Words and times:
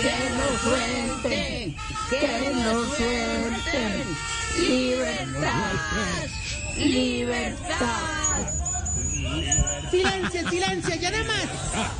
que 0.00 0.30
lo 0.38 0.48
suelten, 0.58 1.76
que 2.10 2.50
lo 2.64 2.84
suelten. 2.94 4.16
Libertad, 4.58 5.74
libertad. 6.76 8.38
Silencio, 9.90 10.50
silencio, 10.50 10.94
ya 10.96 11.10
nada 11.10 11.24
más. 11.24 11.46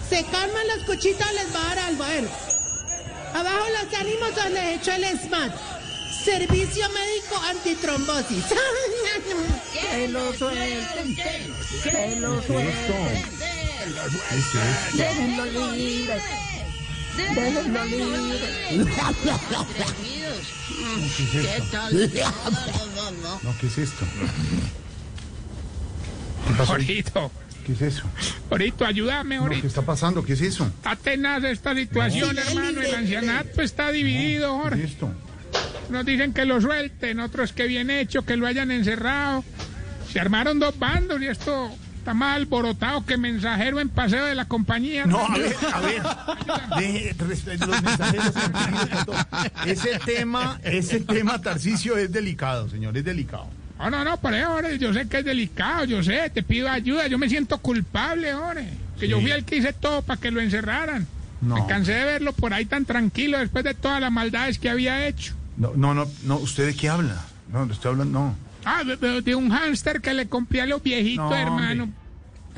Se 0.09 0.25
calman 0.25 0.67
los 0.69 0.85
cuchitos, 0.87 1.33
les 1.33 1.55
va 1.55 1.61
a 1.61 1.75
dar 1.75 1.79
algo. 1.87 2.05
A 2.05 2.09
ver. 2.09 2.29
Abajo 3.35 3.67
los 3.71 4.01
ánimos 4.01 4.35
donde 4.35 4.61
he 4.61 4.75
hecho 4.75 4.93
el 4.93 5.05
SMAT. 5.19 5.53
Servicio 6.25 6.89
médico 6.91 7.37
antitrombosis. 7.49 8.45
Que 9.73 10.09
lo 10.09 10.33
suelten, 10.33 11.17
que 11.17 12.17
lo 12.17 12.43
suelten. 12.43 13.39
Déjenlo 14.95 15.73
libre. 15.73 16.21
Déjenlo 17.19 17.85
libre. 17.85 18.39
¿Qué 21.43 21.63
tal? 21.73 22.11
No, 23.43 23.55
¿qué 23.61 23.67
es 23.67 23.79
esto? 23.79 24.05
Jorito, 26.67 27.31
¿Qué 27.67 27.73
es 27.73 27.83
eso? 27.83 28.05
Jorito, 28.49 28.85
ayúdame, 28.87 29.37
No, 29.37 29.49
¿Qué 29.51 29.67
está 29.67 29.83
pasando? 29.83 30.25
¿Qué 30.25 30.33
es 30.35 30.41
eso? 30.41 30.65
Está 30.67 30.97
tenaz 30.97 31.43
esta 31.45 31.75
situación, 31.75 32.35
No. 32.37 32.41
hermano. 32.43 32.81
El 32.81 32.95
ancianato 32.95 33.63
está 33.63 33.91
dividido, 33.91 34.57
¿Qué 34.57 34.63
Jorge. 34.63 34.85
es 34.85 34.91
esto? 34.93 35.11
Unos 35.89 36.07
dicen 36.07 36.33
que 36.33 36.45
lo 36.45 36.61
suelten, 36.61 37.19
otros 37.21 37.53
que 37.53 37.67
bien 37.67 37.91
hecho, 37.91 38.23
que 38.23 38.37
lo 38.37 38.47
hayan 38.47 38.71
encerrado. 38.71 39.45
Se 40.13 40.21
armaron 40.21 40.59
dos 40.59 40.79
bandos 40.79 41.21
y 41.21 41.27
esto 41.27 41.71
está 42.09 42.15
más 42.15 42.37
alborotado 42.37 43.05
que 43.05 43.19
mensajero 43.19 43.81
en 43.81 43.91
paseo 43.91 44.25
de 44.25 44.35
la 44.35 44.47
compañía. 44.47 45.05
No, 45.05 45.19
a 45.27 45.37
ver, 45.37 45.55
a 45.75 45.81
ver. 45.81 46.03
Los 47.21 47.83
mensajeros. 47.83 48.35
Ese 49.67 49.99
tema, 50.07 50.59
ese 50.65 51.01
tema, 51.01 51.39
Tarcicio, 51.43 51.99
es 51.99 52.11
delicado, 52.11 52.71
señor, 52.71 52.97
es 52.97 53.05
delicado. 53.05 53.47
No, 53.79 53.91
no, 53.91 54.05
no, 54.05 54.17
por 54.19 54.33
eso, 54.33 54.49
Jorge, 54.49 54.79
yo 54.79 54.93
sé 54.95 55.07
que 55.07 55.19
es 55.19 55.25
delicado, 55.25 55.85
yo 55.85 56.03
sé, 56.03 56.31
te 56.31 56.43
pido 56.43 56.71
ayuda, 56.71 57.07
yo 57.09 57.19
me 57.19 57.29
siento 57.29 57.59
culpable, 57.59 58.33
Jorge. 58.33 58.71
Que 58.99 59.07
yo 59.07 59.21
fui 59.21 59.31
el 59.31 59.45
que 59.45 59.57
hice 59.57 59.75
todo 59.75 60.01
para 60.03 60.19
que 60.19 60.31
lo 60.31 60.41
encerraran. 60.41 61.07
No. 61.43 61.57
Me 61.57 61.67
cansé 61.67 61.93
de 61.93 62.05
verlo 62.05 62.33
por 62.33 62.55
ahí 62.55 62.65
tan 62.65 62.85
tranquilo 62.87 63.39
después 63.39 63.65
de 63.65 63.75
todas 63.75 64.01
las 64.01 64.11
maldades 64.11 64.59
que 64.59 64.71
había 64.71 65.07
hecho. 65.07 65.35
No, 65.59 65.73
no, 65.77 65.93
no, 65.93 66.07
no, 66.25 66.37
¿usted 66.39 66.67
de 66.67 66.75
qué 66.75 66.89
habla? 66.89 67.23
No, 67.53 67.65
estoy 67.71 67.91
hablando, 67.93 68.19
no. 68.19 68.35
Ah, 68.65 68.83
de, 68.85 68.97
de- 68.97 69.23
de 69.23 69.35
un 69.37 69.51
hámster 69.51 70.01
que 70.01 70.13
le 70.15 70.29
compré 70.29 70.61
a 70.63 70.67
los 70.67 70.83
viejitos, 70.83 71.31
No, 71.31 71.37
hermano. 71.37 71.91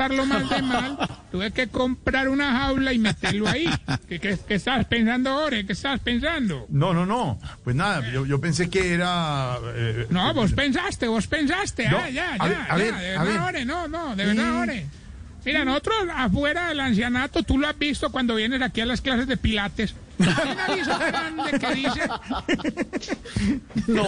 Estarlo 0.00 0.24
mal 0.24 0.48
de 0.48 0.62
mal. 0.62 0.98
Tuve 1.30 1.50
que 1.52 1.68
comprar 1.68 2.28
una 2.30 2.52
jaula 2.58 2.92
y 2.94 2.98
meterlo 2.98 3.46
ahí. 3.48 3.68
¿Qué, 4.08 4.18
qué, 4.18 4.38
qué 4.48 4.54
estabas 4.54 4.86
pensando, 4.86 5.36
Ore? 5.36 5.66
¿Qué 5.66 5.74
estabas 5.74 6.00
pensando? 6.00 6.64
No, 6.70 6.94
no, 6.94 7.04
no. 7.04 7.38
Pues 7.64 7.76
nada, 7.76 8.10
yo, 8.10 8.24
yo 8.24 8.40
pensé 8.40 8.70
que 8.70 8.94
era. 8.94 9.56
eh, 9.74 10.06
No, 10.08 10.32
vos 10.32 10.52
pensaste, 10.52 11.06
vos 11.06 11.26
pensaste. 11.26 11.88
No, 11.88 11.98
ah, 11.98 12.08
ya, 12.08 12.34
a 12.34 12.38
ya, 12.38 12.44
ver, 12.46 12.56
a 12.56 12.66
ya, 12.68 12.74
ver, 12.76 12.94
de 12.94 13.16
a 13.16 13.22
verdad, 13.24 13.24
ver. 13.44 13.54
Ore, 13.56 13.64
no, 13.66 13.88
no, 13.88 14.16
de 14.16 14.24
verdad. 14.26 14.60
Ore. 14.62 14.86
Mira, 15.44 15.64
nosotros 15.64 15.96
afuera 16.14 16.68
del 16.68 16.80
ancianato, 16.80 17.42
tú 17.42 17.58
lo 17.58 17.66
has 17.68 17.78
visto 17.78 18.10
cuando 18.10 18.34
vienes 18.34 18.60
aquí 18.62 18.80
a 18.80 18.86
las 18.86 19.00
clases 19.00 19.26
de 19.26 19.36
pilates. 19.36 19.94
Hay 20.18 20.50
un 20.52 20.60
aviso 20.60 20.98
grande 20.98 21.58
que 21.58 21.74
dice 21.74 22.00
No, 23.86 24.06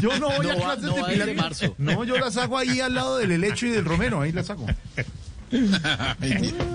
yo 0.00 0.18
no 0.18 0.30
voy 0.30 0.46
No 0.46 0.52
a 0.52 0.54
va- 0.56 0.60
clases 0.74 0.82
no 0.84 0.94
de 0.94 1.12
pilates. 1.12 1.36
marzo. 1.36 1.74
No, 1.78 2.04
yo 2.04 2.18
las 2.18 2.36
hago 2.36 2.58
ahí 2.58 2.80
al 2.80 2.94
lado 2.94 3.18
del 3.18 3.30
helecho 3.32 3.66
y 3.66 3.70
del 3.70 3.84
romero, 3.84 4.20
ahí 4.22 4.32
las 4.32 4.50
hago. 4.50 4.66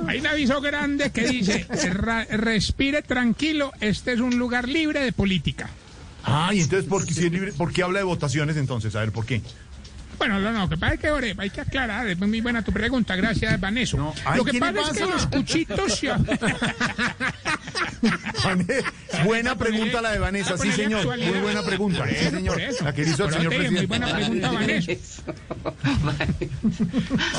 Hay 0.07 0.19
un 0.19 0.27
aviso 0.27 0.61
grande 0.61 1.11
que 1.11 1.27
dice, 1.27 1.65
"Ra- 1.93 2.25
respire 2.29 3.01
tranquilo, 3.01 3.71
este 3.81 4.13
es 4.13 4.19
un 4.19 4.37
lugar 4.37 4.67
libre 4.67 5.01
de 5.01 5.11
política. 5.11 5.69
Ah, 6.23 6.51
y 6.53 6.61
entonces, 6.61 6.89
¿por 6.89 7.05
qué, 7.05 7.13
si 7.13 7.25
es 7.27 7.31
libre- 7.31 7.53
¿por 7.53 7.71
qué 7.71 7.83
habla 7.83 7.99
de 7.99 8.05
votaciones 8.05 8.57
entonces? 8.57 8.95
A 8.95 8.99
ver, 8.99 9.11
¿por 9.11 9.25
qué? 9.25 9.41
Bueno, 10.17 10.39
no, 10.39 10.51
no, 10.51 10.67
que 10.67 10.77
pasa 10.77 10.95
es 10.95 10.99
que 10.99 11.11
Ore, 11.11 11.35
hay 11.37 11.49
que 11.51 11.61
aclarar, 11.61 12.07
es 12.07 12.17
muy 12.17 12.41
buena 12.41 12.63
tu 12.63 12.71
pregunta, 12.73 13.15
gracias, 13.15 13.59
Vanessa. 13.61 13.97
No, 13.97 14.13
ay, 14.25 14.37
Lo 14.39 14.45
que 14.45 14.51
¿qué 14.51 14.59
le 14.59 14.73
pasa 14.73 14.91
es 14.91 14.97
que 14.97 15.05
los 15.05 15.27
cuchitos 15.27 16.01
buena 19.25 19.55
pregunta 19.55 20.01
la 20.01 20.11
de 20.11 20.19
Vanessa, 20.19 20.57
sí 20.57 20.71
señor, 20.71 21.05
muy 21.17 21.39
buena 21.39 21.63
pregunta, 21.63 22.05
sí 22.07 22.15
señor, 22.31 22.59
la 22.83 22.93
que 22.93 23.01
hizo 23.03 23.25
el 23.25 23.33
señor 23.33 23.53
te 23.53 23.59
dije, 23.59 23.71
Muy 23.71 23.87
presidente. 23.87 23.87
buena 23.87 24.15
pregunta, 24.15 24.51
Vanessa. 24.59 24.91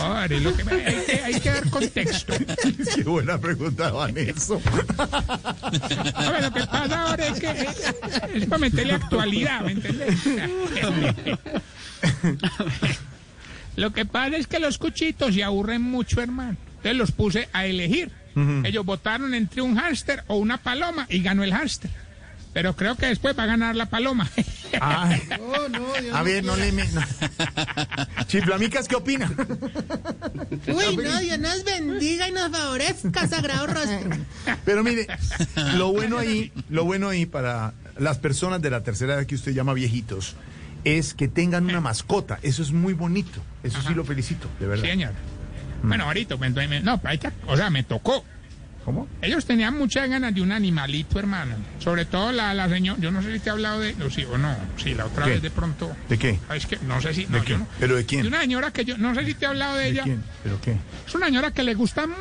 Ore, 0.04 0.40
lo 0.40 0.54
que 0.56 0.62
hay, 0.62 1.04
que, 1.04 1.20
hay 1.24 1.40
que 1.40 1.50
dar 1.50 1.70
contexto. 1.70 2.34
Qué 2.94 3.02
buena 3.02 3.38
pregunta, 3.38 3.90
Vanessa. 3.90 4.54
A 6.14 6.30
ver, 6.30 6.42
lo 6.42 6.52
que 6.52 6.66
pasa 6.66 7.02
ahora 7.02 7.26
es 7.26 7.40
que 7.40 7.50
es, 7.50 7.94
es 8.34 8.46
para 8.46 8.58
meterle 8.58 8.94
actualidad, 8.94 9.62
¿me 9.62 9.72
entiendes? 9.72 10.18
Lo 13.76 13.92
que 13.92 14.04
pasa 14.04 14.36
es 14.36 14.46
que 14.46 14.58
los 14.58 14.78
cuchitos 14.78 15.34
se 15.34 15.44
aburren 15.44 15.82
mucho, 15.82 16.20
hermano. 16.20 16.56
Entonces 16.78 16.96
los 16.96 17.12
puse 17.12 17.48
a 17.52 17.66
elegir. 17.66 18.10
Ellos 18.64 18.84
votaron 18.84 19.34
entre 19.34 19.62
un 19.62 19.76
hámster 19.76 20.22
o 20.28 20.36
una 20.36 20.58
paloma 20.58 21.06
y 21.10 21.22
ganó 21.22 21.42
el 21.42 21.52
hámster. 21.52 21.90
Pero 22.52 22.74
creo 22.74 22.96
que 22.96 23.06
después 23.06 23.38
va 23.38 23.44
a 23.44 23.46
ganar 23.46 23.76
la 23.76 23.86
paloma. 23.86 24.28
Ay, 24.80 25.22
Oh, 25.40 25.68
no, 25.68 25.92
Dios 26.00 26.14
a 26.14 26.18
no 26.18 26.24
ver, 26.24 26.44
no 26.44 26.56
le... 26.56 26.72
Me, 26.72 26.84
no. 26.88 27.00
Chiflamicas, 28.26 28.88
¿qué 28.88 28.96
opina? 28.96 29.30
Uy, 30.66 30.96
no, 30.96 31.18
Dios 31.20 31.38
nos 31.38 31.64
bendiga 31.64 32.28
y 32.28 32.32
nos 32.32 32.50
favorezca, 32.50 33.26
sagrado 33.28 33.66
rostro. 33.66 34.10
Pero 34.64 34.82
mire, 34.84 35.06
lo 35.76 35.92
bueno 35.92 36.18
ahí, 36.18 36.52
lo 36.68 36.84
bueno 36.84 37.08
ahí 37.08 37.26
para 37.26 37.72
las 37.98 38.18
personas 38.18 38.60
de 38.62 38.70
la 38.70 38.82
tercera 38.82 39.14
edad 39.14 39.26
que 39.26 39.34
usted 39.34 39.52
llama 39.52 39.72
viejitos, 39.74 40.34
es 40.84 41.14
que 41.14 41.28
tengan 41.28 41.64
una 41.64 41.80
mascota. 41.80 42.38
Eso 42.42 42.62
es 42.62 42.72
muy 42.72 42.92
bonito. 42.92 43.40
Eso 43.62 43.78
sí 43.86 43.94
lo 43.94 44.04
felicito, 44.04 44.48
de 44.60 44.66
verdad. 44.66 44.84
Sí, 44.84 44.90
señor. 44.90 45.12
Bueno, 45.82 46.04
ahorita, 46.04 46.36
me- 46.36 46.50
me- 46.50 46.80
no, 46.80 47.00
que- 47.00 47.30
o 47.46 47.56
sea, 47.56 47.70
me 47.70 47.84
tocó. 47.84 48.24
¿Cómo? 48.88 49.06
Ellos 49.20 49.44
tenían 49.44 49.76
muchas 49.76 50.08
ganas 50.08 50.34
de 50.34 50.40
un 50.40 50.50
animalito, 50.50 51.18
hermano. 51.18 51.56
Sobre 51.78 52.06
todo 52.06 52.32
la, 52.32 52.54
la 52.54 52.70
señora, 52.70 52.98
yo 52.98 53.10
no 53.10 53.20
sé 53.20 53.34
si 53.34 53.38
te 53.38 53.50
he 53.50 53.52
hablado 53.52 53.80
de, 53.80 53.94
o 54.02 54.08
sí 54.08 54.24
o 54.24 54.38
no, 54.38 54.56
sí, 54.82 54.94
la 54.94 55.04
otra 55.04 55.26
¿Qué? 55.26 55.30
vez 55.32 55.42
de 55.42 55.50
pronto. 55.50 55.94
¿De 56.08 56.16
qué? 56.18 56.40
Ah, 56.48 56.56
Es 56.56 56.64
que 56.64 56.78
no 56.86 56.98
sé 57.02 57.12
si, 57.12 57.26
¿De 57.26 57.36
no, 57.38 57.44
quién? 57.44 57.58
no. 57.58 57.66
¿Pero 57.78 57.96
de 57.96 58.00
De 58.00 58.06
quién? 58.06 58.26
una 58.26 58.40
señora 58.40 58.70
que 58.70 58.86
yo, 58.86 58.96
no 58.96 59.14
sé 59.14 59.26
si 59.26 59.34
te 59.34 59.44
he 59.44 59.48
hablado 59.48 59.76
de, 59.76 59.84
¿De 59.84 59.90
ella. 59.90 60.02
quién? 60.04 60.22
¿Pero 60.42 60.58
qué? 60.62 60.74
Es 61.06 61.14
una 61.14 61.26
señora 61.26 61.50
que 61.50 61.64
le 61.64 61.74
gusta 61.74 62.06
mm, 62.06 62.14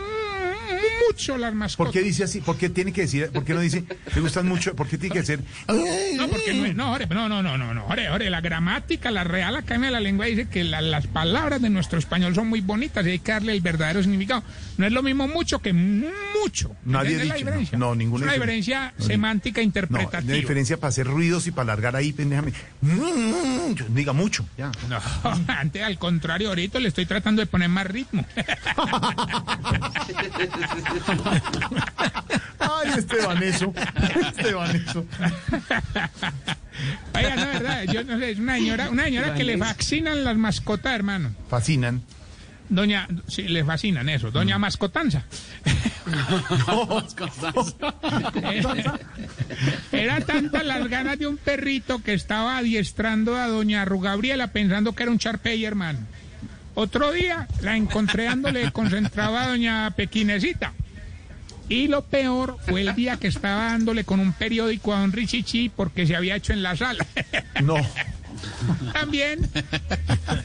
mucho 1.08 1.38
las 1.38 1.52
¿Por 1.52 1.58
mascotas. 1.58 1.94
qué 1.94 2.02
dice 2.04 2.24
así? 2.24 2.42
¿Por 2.42 2.58
qué 2.58 2.70
tiene 2.70 2.92
que 2.94 3.02
decir? 3.02 3.30
¿Por 3.32 3.44
qué 3.44 3.54
no 3.54 3.62
dice? 3.62 3.84
¿Le 4.16 4.22
gustan 4.22 4.48
mucho? 4.48 4.76
¿Por 4.76 4.88
qué 4.88 4.98
tiene 4.98 5.14
que 5.16 5.24
ser? 5.24 5.40
No, 5.68 6.28
porque 6.30 6.54
no, 6.54 6.74
no, 6.74 6.92
ore, 6.94 7.08
no, 7.08 7.28
no, 7.30 7.42
no, 7.44 7.58
no, 7.58 7.74
no, 7.74 7.86
ore, 7.88 8.10
ore, 8.10 8.30
la 8.30 8.42
gramática, 8.42 9.12
la 9.12 9.24
Real 9.24 9.56
Academia 9.56 9.88
de 9.88 9.94
la 9.94 10.00
Lengua 10.00 10.26
dice 10.26 10.48
que 10.48 10.64
la- 10.64 10.82
las 10.82 11.08
palabras 11.08 11.62
de 11.62 11.70
nuestro 11.70 12.00
español 12.00 12.34
son 12.36 12.48
muy 12.48 12.62
bonitas 12.62 13.06
y 13.06 13.10
hay 13.12 13.20
que 13.20 13.32
darle 13.32 13.54
el 13.54 13.62
verdadero 13.62 14.02
significado. 14.02 14.44
No 14.78 14.86
es 14.86 14.92
lo 14.92 15.02
mismo 15.04 15.28
mucho 15.28 15.60
que 15.60 15.74
mucho. 15.74 16.76
Nadie 16.86 17.10
ha 17.10 17.12
¿Entiendes 17.12 17.28
la 17.28 17.34
dicho, 17.36 17.46
diferencia? 17.46 17.78
no, 17.78 17.86
no, 17.88 17.96
ninguna 17.96 18.22
Es 18.22 18.28
una 18.28 18.34
diferencia. 18.34 18.94
No, 18.98 19.06
semántica 19.06 19.62
No, 19.62 19.66
interpretativa. 19.66 20.22
la 20.34 20.38
diferencia 20.40 20.78
para 20.78 20.90
hacer 20.90 21.08
ruidos 21.08 21.48
y 21.48 21.52
para 21.52 21.64
alargar 21.74 21.96
ahí, 21.96 22.14
pendejame. 22.14 22.54
Mm, 22.82 23.74
Diga 23.94 24.14
mucho, 24.14 24.46
ya. 24.58 24.72
No, 24.90 25.00
antes 25.48 25.82
al 25.84 25.98
contrario, 25.98 26.50
ahorita 26.50 26.80
le 26.80 26.90
estoy 26.90 27.06
tratando 27.06 27.42
de 27.42 27.46
poner 27.48 27.70
más 27.70 27.86
ritmo. 27.88 28.26
Ay, 32.60 32.92
este 32.98 33.26
Vaneso. 33.26 33.74
Este 34.16 34.54
Vaneso. 34.54 35.06
Oiga, 37.16 37.36
no, 37.36 37.46
verdad, 37.46 37.84
yo 37.84 38.04
no 38.04 38.20
sé, 38.20 38.32
es 38.32 38.40
una 38.40 38.56
señora, 38.56 38.90
una 38.90 39.06
señora 39.06 39.34
que 39.34 39.44
le 39.44 39.58
fascinan 39.58 40.24
las 40.24 40.38
mascotas, 40.38 40.94
hermano. 40.94 41.32
Fascinan. 41.50 42.04
Doña, 42.70 43.08
sí, 43.28 43.44
le 43.44 43.64
fascinan 43.64 44.10
eso, 44.10 44.30
doña 44.30 44.58
Mascotanza. 44.60 45.24
Era 49.92 50.20
tantas 50.22 50.66
las 50.66 50.88
ganas 50.90 51.18
de 51.18 51.28
un 51.28 51.38
perrito 51.38 52.04
que 52.04 52.14
estaba 52.14 52.58
adiestrando 52.58 53.38
a 53.38 53.48
doña 53.48 53.86
Rugabriela 53.86 54.48
pensando 54.48 54.94
que 54.94 55.04
era 55.04 55.12
un 55.12 55.18
charpey, 55.18 55.64
hermano. 55.64 56.00
Otro 56.76 57.12
día 57.12 57.48
la 57.62 57.78
encontré 57.78 58.26
dándole 58.26 58.72
concentraba 58.72 59.44
a 59.44 59.48
doña 59.48 59.92
Pequinesita. 59.96 60.74
Y 61.70 61.88
lo 61.88 62.02
peor 62.04 62.58
fue 62.66 62.82
el 62.82 62.96
día 62.96 63.18
que 63.18 63.28
estaba 63.28 63.66
dándole 63.66 64.04
con 64.06 64.20
un 64.20 64.32
periódico 64.34 64.94
a 64.94 65.00
don 65.02 65.12
Richichi 65.12 65.70
porque 65.70 66.08
se 66.08 66.16
había 66.16 66.36
hecho 66.36 66.54
en 66.54 66.64
la 66.64 66.76
sala. 66.76 67.06
No. 67.64 67.76
También 68.94 69.50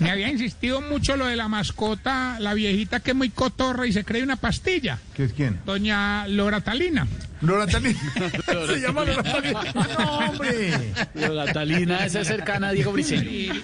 me 0.00 0.10
había 0.10 0.28
insistido 0.30 0.80
mucho 0.80 1.16
lo 1.16 1.26
de 1.26 1.36
la 1.36 1.48
mascota, 1.48 2.38
la 2.40 2.54
viejita 2.54 3.00
que 3.00 3.10
es 3.10 3.16
muy 3.16 3.28
cotorra 3.28 3.86
y 3.86 3.92
se 3.92 4.02
cree 4.04 4.22
una 4.22 4.36
pastilla, 4.36 4.98
¿Qué 5.14 5.24
es 5.24 5.32
quién? 5.34 5.60
doña 5.66 6.26
Loratalina. 6.26 7.06
Lora 7.42 7.66
Talina. 7.66 8.00
Se 8.66 8.80
llama 8.80 9.04
Lora 9.04 9.22
Talina. 9.22 9.62
No, 9.98 10.18
hombre. 10.18 10.94
La 11.14 11.52
Talina 11.52 12.06
esa 12.06 12.20
es 12.20 12.28
cercana 12.28 12.68
a 12.68 12.72
Diego 12.72 12.92
Briceño. 12.92 13.54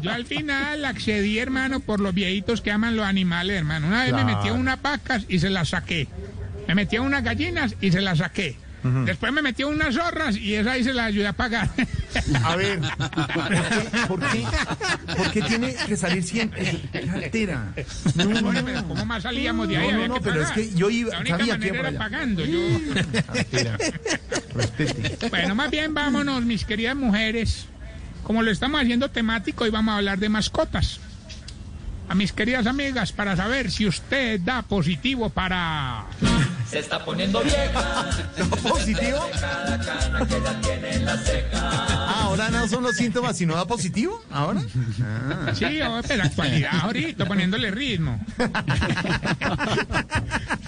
Yo 0.00 0.10
al 0.10 0.24
final 0.24 0.84
accedí, 0.84 1.38
hermano, 1.38 1.80
por 1.80 2.00
los 2.00 2.14
viejitos 2.14 2.60
que 2.60 2.70
aman 2.70 2.96
los 2.96 3.04
animales, 3.04 3.58
hermano. 3.58 3.88
Una 3.88 4.04
vez 4.04 4.12
me 4.12 4.24
metí 4.24 4.48
a 4.48 4.52
unas 4.52 4.80
vacas 4.80 5.24
y 5.28 5.40
se 5.40 5.50
las 5.50 5.70
saqué. 5.70 6.08
Me 6.68 6.74
metí 6.74 6.96
a 6.96 7.02
unas 7.02 7.24
gallinas 7.24 7.74
y 7.80 7.90
se 7.90 8.00
las 8.00 8.18
saqué. 8.18 8.56
Después 8.82 9.32
me 9.32 9.42
metí 9.42 9.62
a 9.62 9.68
unas 9.68 9.94
zorras 9.94 10.36
y 10.36 10.54
esa 10.54 10.72
ahí 10.72 10.82
se 10.82 10.92
las 10.92 11.06
ayudé 11.06 11.28
a 11.28 11.32
pagar. 11.32 11.70
A 12.44 12.56
ver, 12.56 12.80
¿por 14.08 14.20
qué, 14.20 14.44
por 15.16 15.30
qué 15.30 15.42
tiene 15.42 15.74
que 15.86 15.96
salir 15.96 16.22
siempre? 16.24 16.80
¡Qué 16.92 17.08
altera! 17.10 17.72
No, 18.16 18.24
no, 18.24 18.40
Bueno, 18.42 18.52
no. 18.60 18.64
pero 18.66 18.88
¿cómo 18.88 19.06
más 19.06 19.22
salíamos 19.22 19.68
de 19.68 19.76
ahí? 19.76 19.92
No, 19.92 19.98
no, 20.00 20.08
no, 20.08 20.20
pero 20.20 20.42
es 20.42 20.50
que 20.50 20.74
yo 20.74 20.90
iba- 20.90 21.12
La 21.12 21.20
única 21.20 21.38
sabía 21.38 21.52
que 21.54 21.58
manera 21.72 21.78
iba 21.78 21.88
era 21.90 21.98
pagando. 21.98 22.44
Yo... 22.44 22.58
Altera. 23.28 23.78
Respete. 24.54 25.28
Bueno, 25.30 25.54
más 25.54 25.70
bien 25.70 25.94
vámonos, 25.94 26.42
mis 26.44 26.64
queridas 26.64 26.96
mujeres. 26.96 27.66
Como 28.24 28.42
lo 28.42 28.50
estamos 28.50 28.80
haciendo 28.80 29.10
temático, 29.10 29.64
hoy 29.64 29.70
vamos 29.70 29.92
a 29.92 29.96
hablar 29.98 30.18
de 30.18 30.28
mascotas. 30.28 31.00
A 32.08 32.14
mis 32.14 32.32
queridas 32.32 32.66
amigas, 32.66 33.12
para 33.12 33.36
saber 33.36 33.70
si 33.70 33.86
usted 33.86 34.40
da 34.40 34.62
positivo 34.62 35.30
para... 35.30 36.04
¿No 38.38 38.46
positivo? 38.56 39.28
Ah, 41.54 42.22
ahora 42.24 42.48
no 42.50 42.66
son 42.68 42.82
los 42.82 42.96
síntomas, 42.96 43.36
sino 43.36 43.54
da 43.54 43.66
positivo. 43.66 44.22
¿Ahora? 44.30 44.62
Ah. 45.02 45.52
Sí, 45.54 45.80
pero 46.08 46.22
actualidad 46.24 46.72
ahorita, 46.82 47.26
poniéndole 47.26 47.70
ritmo. 47.70 48.24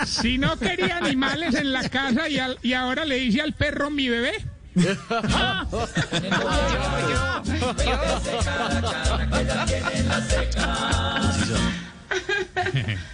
Si 0.07 0.39
no 0.39 0.57
quería 0.59 0.99
animales 0.99 1.55
en 1.55 1.73
la 1.73 1.89
casa 1.89 2.29
y, 2.29 2.39
al- 2.39 2.59
y 2.63 2.75
ahora 2.75 3.05
le 3.05 3.17
dice 3.17 3.41
al 3.41 3.53
perro 3.55 3.91
mi 3.91 4.09
bebé. 4.09 4.33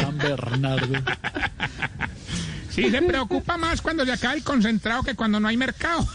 San 0.00 0.18
Bernardo. 0.18 0.94
Si 2.70 2.90
se 2.90 3.02
preocupa 3.02 3.56
más 3.56 3.80
cuando 3.82 4.04
se 4.04 4.12
acaba 4.12 4.34
el 4.34 4.42
concentrado 4.44 5.02
que 5.02 5.14
cuando 5.14 5.40
no 5.40 5.48
hay 5.48 5.56
mercado. 5.56 6.06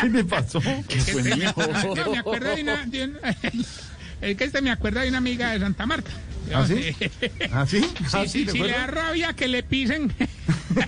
¿Qué 0.00 0.08
me 0.08 0.24
pasó? 0.24 0.60
Fue 0.60 1.22
mi 1.22 1.42
hijo. 1.42 1.62
No, 1.94 2.10
me 2.10 2.18
acuerdo 2.18 2.54
de 2.54 2.62
una, 2.62 2.86
de 2.86 3.04
una- 3.04 3.18
es 4.20 4.36
que 4.36 4.44
este 4.44 4.62
me 4.62 4.70
acuerda 4.70 5.02
de 5.02 5.08
una 5.08 5.18
amiga 5.18 5.50
de 5.50 5.60
Santa 5.60 5.86
Marta. 5.86 6.10
¿Ah, 6.54 6.66
sí? 6.66 6.96
¿Ah, 7.52 7.66
sí? 7.66 7.80
Sí, 7.80 7.88
¿Ah, 8.12 8.24
sí, 8.26 8.44
¿de 8.44 8.52
si 8.52 8.58
le 8.58 8.72
da 8.72 8.86
rabia 8.86 9.32
que 9.34 9.48
le 9.48 9.62
pisen. 9.62 10.12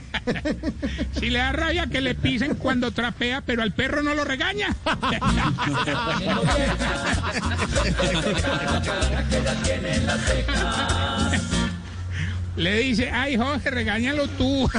si 1.18 1.30
le 1.30 1.38
da 1.38 1.52
rabia 1.52 1.86
que 1.86 2.00
le 2.00 2.14
pisen 2.14 2.54
cuando 2.54 2.90
trapea, 2.90 3.42
pero 3.42 3.62
al 3.62 3.72
perro 3.72 4.02
no 4.02 4.14
lo 4.14 4.24
regaña. 4.24 4.74
le 12.56 12.78
dice, 12.78 13.10
ay, 13.10 13.36
Jorge, 13.36 13.70
regáñalo 13.70 14.28
tú. 14.28 14.70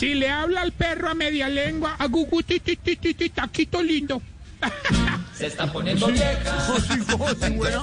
Si 0.00 0.14
le 0.14 0.30
habla 0.30 0.62
al 0.62 0.72
perro 0.72 1.10
a 1.10 1.14
media 1.14 1.46
lengua, 1.46 1.96
a 1.98 2.06
gugu, 2.06 2.42
ti, 2.42 2.58
ti, 2.58 2.74
ti, 2.76 2.96
ti, 2.96 3.12
ti, 3.12 3.28
taquito 3.28 3.82
lindo. 3.82 4.22
Sí, 5.40 5.46
oh, 5.46 7.34
sí, 7.34 7.50
buena. 7.52 7.82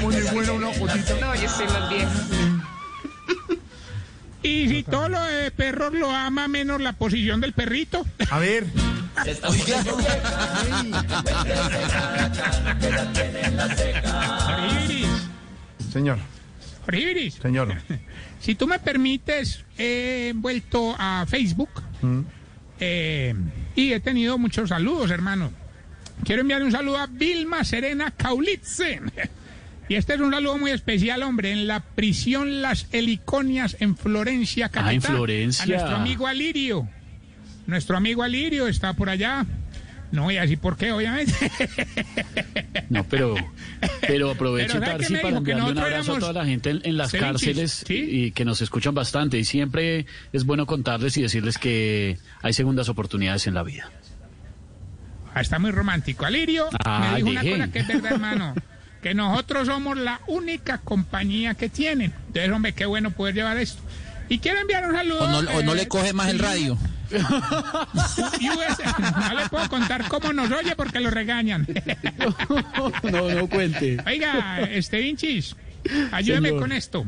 Muy 0.00 0.22
buena 0.22 0.52
una 0.52 0.70
fotito. 0.70 1.18
No, 1.20 1.34
yo 1.34 1.48
soy 1.48 1.66
más 1.66 1.90
vieja. 1.90 2.10
Y 4.42 4.68
si 4.68 4.82
todo 4.84 5.08
lo 5.08 5.20
de 5.24 5.50
perros 5.50 5.94
lo 5.94 6.10
ama 6.10 6.46
menos 6.46 6.80
la 6.80 6.92
posición 6.92 7.40
del 7.40 7.54
perrito. 7.54 8.06
A 8.30 8.38
ver. 8.38 8.66
Oribiris, 14.46 15.08
Señor, 15.92 16.18
Oribiris, 16.86 17.34
señor. 17.34 17.74
si 18.40 18.54
tú 18.54 18.66
me 18.66 18.78
permites, 18.78 19.64
he 19.78 20.32
vuelto 20.34 20.94
a 20.98 21.24
Facebook 21.26 21.70
eh, 22.80 23.34
y 23.74 23.92
he 23.92 24.00
tenido 24.00 24.38
muchos 24.38 24.68
saludos, 24.68 25.10
hermano. 25.10 25.50
Quiero 26.24 26.42
enviar 26.42 26.62
un 26.62 26.72
saludo 26.72 26.98
a 26.98 27.06
Vilma 27.06 27.64
Serena 27.64 28.10
Kaulitze. 28.10 29.00
Y 29.86 29.96
este 29.96 30.14
es 30.14 30.20
un 30.20 30.32
saludo 30.32 30.56
muy 30.56 30.70
especial, 30.70 31.22
hombre, 31.22 31.52
en 31.52 31.66
la 31.66 31.80
prisión 31.80 32.62
Las 32.62 32.86
Heliconias 32.92 33.76
en 33.80 33.98
Florencia, 33.98 34.70
Caquetá. 34.70 34.88
Ah, 34.88 34.94
en 34.94 35.02
Florencia. 35.02 35.62
A 35.62 35.66
nuestro 35.66 35.96
amigo 35.96 36.26
Alirio. 36.26 36.88
Nuestro 37.66 37.96
amigo 37.96 38.22
Alirio 38.22 38.66
está 38.66 38.94
por 38.94 39.10
allá. 39.10 39.44
No 40.14 40.22
voy 40.22 40.36
a 40.36 40.42
decir 40.42 40.58
por 40.58 40.76
qué, 40.76 40.92
obviamente. 40.92 41.32
No, 42.88 43.02
pero, 43.04 43.34
pero 44.06 44.30
aprovecho, 44.30 44.74
Pero 44.74 44.86
¿sabe 44.86 44.98
qué 44.98 45.06
Tarsi, 45.08 45.22
para 45.22 45.36
enviarle 45.38 45.72
un 45.72 45.78
abrazo 45.78 46.14
a 46.14 46.18
toda 46.20 46.32
la 46.32 46.44
gente 46.44 46.70
en, 46.70 46.82
en 46.84 46.96
las 46.96 47.10
ceviches, 47.10 47.30
cárceles 47.32 47.84
¿sí? 47.84 47.94
y 48.08 48.30
que 48.30 48.44
nos 48.44 48.62
escuchan 48.62 48.94
bastante. 48.94 49.38
Y 49.38 49.44
siempre 49.44 50.06
es 50.32 50.44
bueno 50.44 50.66
contarles 50.66 51.16
y 51.16 51.22
decirles 51.22 51.58
que 51.58 52.16
hay 52.42 52.52
segundas 52.52 52.88
oportunidades 52.88 53.48
en 53.48 53.54
la 53.54 53.64
vida. 53.64 53.90
Ah, 55.34 55.40
Está 55.40 55.58
muy 55.58 55.72
romántico. 55.72 56.24
Alirio 56.24 56.68
Ah, 56.84 57.10
me 57.12 57.16
dijo 57.16 57.30
una 57.30 57.42
cosa 57.42 57.72
que 57.72 57.78
es 57.80 57.88
verdad, 57.88 58.12
hermano. 58.12 58.54
Que 59.02 59.14
nosotros 59.14 59.66
somos 59.66 59.98
la 59.98 60.20
única 60.28 60.78
compañía 60.78 61.54
que 61.54 61.68
tienen. 61.68 62.12
Entonces, 62.28 62.52
hombre, 62.52 62.72
qué 62.72 62.86
bueno 62.86 63.10
poder 63.10 63.34
llevar 63.34 63.58
esto. 63.58 63.82
Y 64.28 64.38
quiero 64.38 64.60
enviar 64.60 64.88
un 64.88 64.94
saludo. 64.96 65.20
O 65.24 65.28
no, 65.42 65.50
o 65.50 65.62
no 65.62 65.72
eh, 65.72 65.76
le 65.76 65.88
coge 65.88 66.12
más 66.12 66.28
el 66.28 66.38
radio. 66.38 66.78
US. 67.14 68.78
No 69.28 69.34
le 69.40 69.48
puedo 69.50 69.68
contar 69.68 70.08
cómo 70.08 70.32
nos 70.32 70.50
oye 70.50 70.74
porque 70.76 71.00
lo 71.00 71.10
regañan. 71.10 71.66
No, 73.10 73.30
no 73.30 73.46
cuente. 73.48 73.98
Oiga, 74.06 74.62
este 74.62 74.98
Vinchis, 74.98 75.54
ayúdeme 76.12 76.48
Señor. 76.48 76.62
con 76.62 76.72
esto. 76.72 77.04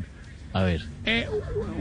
A 0.52 0.62
ver. 0.62 0.84
Eh, 1.04 1.26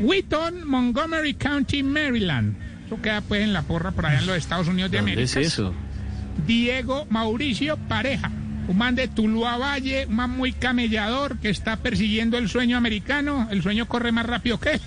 Wheaton, 0.01 0.65
Montgomery 0.67 1.33
County, 1.35 1.83
Maryland. 1.83 2.55
Eso 2.87 3.01
queda 3.01 3.21
pues 3.21 3.41
en 3.41 3.53
la 3.53 3.61
porra 3.63 3.91
por 3.91 4.05
allá 4.05 4.19
en 4.19 4.27
los 4.27 4.37
Estados 4.37 4.67
Unidos 4.67 4.91
de 4.91 4.97
¿Dónde 4.97 5.13
América. 5.13 5.39
es 5.39 5.47
eso? 5.47 5.73
Diego 6.45 7.05
Mauricio 7.09 7.77
Pareja, 7.77 8.31
un 8.67 8.77
man 8.77 8.95
de 8.95 9.07
Tuluá 9.07 9.57
Valle, 9.57 10.05
un 10.07 10.15
man 10.15 10.31
muy 10.31 10.53
camellador 10.53 11.39
que 11.39 11.49
está 11.49 11.77
persiguiendo 11.77 12.37
el 12.37 12.49
sueño 12.49 12.77
americano. 12.77 13.47
El 13.51 13.61
sueño 13.61 13.87
corre 13.87 14.11
más 14.11 14.25
rápido 14.25 14.59
que. 14.59 14.79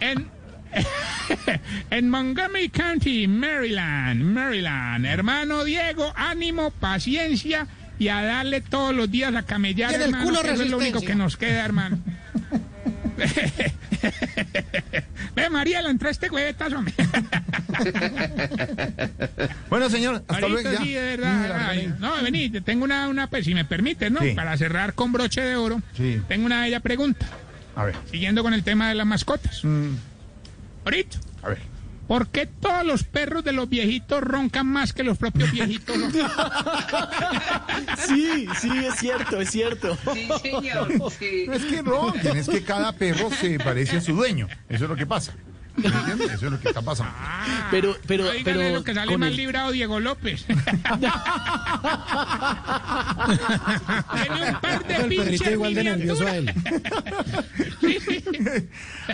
En, 0.00 0.28
en 1.90 2.10
Montgomery 2.10 2.68
County, 2.68 3.26
Maryland, 3.26 4.22
Maryland. 4.22 5.06
Hermano 5.06 5.64
Diego, 5.64 6.12
ánimo, 6.16 6.70
paciencia 6.70 7.66
y 7.98 8.08
a 8.08 8.22
darle 8.22 8.60
todos 8.60 8.94
los 8.94 9.10
días 9.10 9.34
a 9.34 9.42
camellar, 9.42 9.94
hermano. 9.94 10.40
eso 10.40 10.62
es 10.62 10.70
lo 10.70 10.78
único 10.78 11.00
que 11.00 11.14
nos 11.14 11.36
queda, 11.36 11.64
hermano. 11.64 11.98
Ve, 15.40 15.50
María, 15.50 15.80
la 15.82 15.90
entraste 15.90 16.28
huevetas, 16.30 16.72
hombre. 16.74 16.94
Bueno, 19.68 19.88
señor, 19.88 20.16
hasta 20.28 20.32
Marito, 20.48 20.48
luego. 20.70 20.82
sí, 20.84 20.92
de 20.92 21.02
verdad. 21.02 21.42
Mira, 21.42 21.68
Ay, 21.68 21.78
ven. 21.86 21.96
no, 21.98 22.22
vení, 22.22 22.50
te 22.50 22.60
tengo 22.60 22.84
una, 22.84 23.08
una, 23.08 23.26
pues 23.28 23.44
si 23.44 23.54
me 23.54 23.64
permites, 23.64 24.10
¿no? 24.10 24.20
Sí. 24.20 24.32
Para 24.32 24.56
cerrar 24.56 24.94
con 24.94 25.12
broche 25.12 25.40
de 25.40 25.56
oro, 25.56 25.80
Sí. 25.96 26.20
tengo 26.28 26.46
una 26.46 26.60
bella 26.62 26.80
pregunta, 26.80 27.26
A 27.76 27.84
ver. 27.84 27.96
siguiendo 28.10 28.42
con 28.42 28.52
el 28.54 28.62
tema 28.64 28.88
de 28.88 28.94
las 28.96 29.06
mascotas. 29.06 29.64
Mm, 29.64 29.94
Ahorita, 30.84 31.18
a 31.42 31.48
ver. 31.50 31.58
¿Por 32.10 32.26
qué 32.26 32.44
todos 32.44 32.84
los 32.84 33.04
perros 33.04 33.44
de 33.44 33.52
los 33.52 33.68
viejitos 33.68 34.20
roncan 34.20 34.66
más 34.66 34.92
que 34.92 35.04
los 35.04 35.16
propios 35.16 35.52
viejitos? 35.52 35.96
Sí, 38.08 38.48
sí, 38.60 38.70
es 38.84 38.96
cierto, 38.96 39.40
es 39.40 39.50
cierto. 39.50 39.96
Sí, 40.12 40.28
señor. 40.42 40.88
Sí. 41.16 41.44
No 41.46 41.52
es 41.52 41.64
que 41.64 41.82
ronquen, 41.82 42.36
es 42.36 42.48
que 42.48 42.64
cada 42.64 42.92
perro 42.92 43.30
se 43.30 43.58
parece 43.60 43.98
a 43.98 44.00
su 44.00 44.14
dueño. 44.14 44.48
Eso 44.68 44.84
es 44.84 44.90
lo 44.90 44.96
que 44.96 45.06
pasa. 45.06 45.32
¿Me 45.82 45.88
entiende? 45.88 46.24
Eso 46.34 46.46
es 46.46 46.52
lo 46.52 46.60
que 46.60 46.68
está 46.68 46.82
pasando. 46.82 47.12
Pero, 47.70 47.96
pero, 48.06 48.24
No 48.24 48.30
dígale 48.32 48.44
pero 48.58 48.74
lo 48.74 48.84
que 48.84 48.94
sale 48.94 49.16
más 49.18 49.30
el- 49.30 49.36
librado 49.36 49.70
Diego 49.72 50.00
López. 50.00 50.44
Tiene 54.22 54.50
un 54.50 54.60
par 54.60 54.84
de 54.86 54.94
El 54.96 55.08
perrito 55.16 55.50
igual 55.50 55.74
de 55.74 55.84
nervioso 55.84 56.26
a 56.26 56.36
él. 56.36 56.52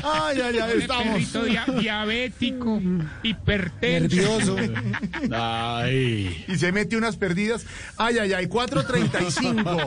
Ay, 0.02 0.40
ay, 0.40 0.58
ay, 0.58 0.70
El 0.74 0.80
estamos. 0.82 1.06
perrito 1.14 1.44
dia- 1.44 1.64
diabético, 1.78 2.80
hipertenso. 3.22 4.16
Nervioso. 4.54 4.56
Ay. 5.32 6.44
Y 6.48 6.56
se 6.58 6.72
mete 6.72 6.96
unas 6.96 7.16
perdidas. 7.16 7.64
Ay, 7.96 8.18
ay, 8.18 8.32
ay, 8.32 8.46
4.35. 8.46 9.82